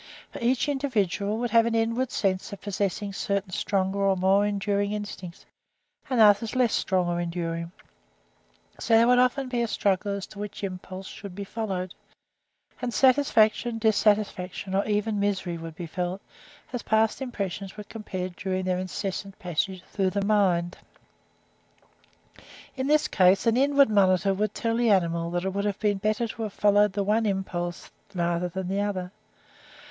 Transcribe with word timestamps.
For 0.31 0.39
each 0.39 0.67
individual 0.67 1.37
would 1.37 1.51
have 1.51 1.67
an 1.67 1.75
inward 1.75 2.09
sense 2.09 2.51
of 2.51 2.59
possessing 2.59 3.13
certain 3.13 3.51
stronger 3.51 3.99
or 3.99 4.17
more 4.17 4.47
enduring 4.47 4.93
instincts, 4.93 5.45
and 6.09 6.19
others 6.19 6.55
less 6.55 6.73
strong 6.73 7.07
or 7.07 7.21
enduring; 7.21 7.71
so 8.79 8.95
that 8.95 8.97
there 8.97 9.07
would 9.07 9.19
often 9.19 9.47
be 9.47 9.61
a 9.61 9.67
struggle 9.67 10.13
as 10.15 10.25
to 10.25 10.39
which 10.39 10.63
impulse 10.63 11.05
should 11.05 11.35
be 11.35 11.43
followed; 11.43 11.93
and 12.81 12.95
satisfaction, 12.95 13.77
dissatisfaction, 13.77 14.73
or 14.73 14.83
even 14.85 15.19
misery 15.19 15.55
would 15.55 15.75
be 15.75 15.85
felt, 15.85 16.19
as 16.73 16.81
past 16.81 17.21
impressions 17.21 17.77
were 17.77 17.83
compared 17.83 18.35
during 18.35 18.65
their 18.65 18.79
incessant 18.79 19.37
passage 19.37 19.83
through 19.83 20.09
the 20.09 20.25
mind. 20.25 20.79
In 22.75 22.87
this 22.87 23.07
case 23.07 23.45
an 23.45 23.55
inward 23.55 23.91
monitor 23.91 24.33
would 24.33 24.55
tell 24.55 24.77
the 24.77 24.89
animal 24.89 25.29
that 25.29 25.45
it 25.45 25.53
would 25.53 25.65
have 25.65 25.79
been 25.79 25.99
better 25.99 26.27
to 26.27 26.41
have 26.41 26.53
followed 26.53 26.93
the 26.93 27.03
one 27.03 27.27
impulse 27.27 27.91
rather 28.15 28.49
than 28.49 28.67
the 28.67 28.81
other. 28.81 29.11